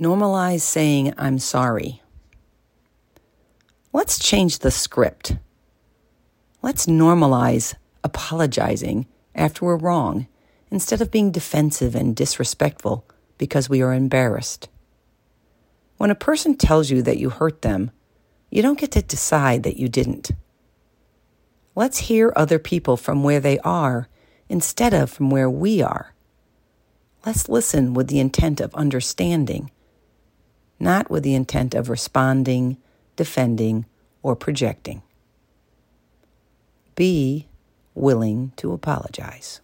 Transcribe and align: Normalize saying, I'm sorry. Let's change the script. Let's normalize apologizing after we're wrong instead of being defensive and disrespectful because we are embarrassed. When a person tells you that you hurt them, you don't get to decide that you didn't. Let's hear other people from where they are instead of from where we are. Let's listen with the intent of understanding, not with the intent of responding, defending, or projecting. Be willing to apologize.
Normalize 0.00 0.60
saying, 0.60 1.12
I'm 1.18 1.38
sorry. 1.40 2.02
Let's 3.92 4.18
change 4.18 4.60
the 4.60 4.70
script. 4.70 5.36
Let's 6.62 6.86
normalize 6.86 7.74
apologizing 8.04 9.06
after 9.34 9.64
we're 9.64 9.76
wrong 9.76 10.28
instead 10.70 11.00
of 11.00 11.10
being 11.10 11.32
defensive 11.32 11.96
and 11.96 12.14
disrespectful 12.14 13.04
because 13.38 13.68
we 13.68 13.82
are 13.82 13.92
embarrassed. 13.92 14.68
When 15.96 16.10
a 16.10 16.14
person 16.14 16.56
tells 16.56 16.90
you 16.90 17.02
that 17.02 17.18
you 17.18 17.30
hurt 17.30 17.62
them, 17.62 17.90
you 18.50 18.62
don't 18.62 18.78
get 18.78 18.92
to 18.92 19.02
decide 19.02 19.64
that 19.64 19.78
you 19.78 19.88
didn't. 19.88 20.30
Let's 21.74 21.98
hear 21.98 22.32
other 22.36 22.58
people 22.58 22.96
from 22.96 23.24
where 23.24 23.40
they 23.40 23.58
are 23.60 24.08
instead 24.48 24.94
of 24.94 25.10
from 25.10 25.30
where 25.30 25.50
we 25.50 25.82
are. 25.82 26.14
Let's 27.26 27.48
listen 27.48 27.94
with 27.94 28.06
the 28.08 28.20
intent 28.20 28.60
of 28.60 28.74
understanding, 28.74 29.70
not 30.78 31.10
with 31.10 31.22
the 31.22 31.34
intent 31.34 31.74
of 31.74 31.88
responding, 31.88 32.76
defending, 33.16 33.86
or 34.22 34.36
projecting. 34.36 35.02
Be 36.94 37.46
willing 37.94 38.52
to 38.56 38.72
apologize. 38.72 39.60